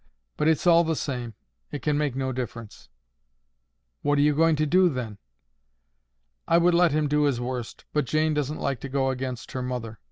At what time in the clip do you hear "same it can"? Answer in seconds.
0.95-1.95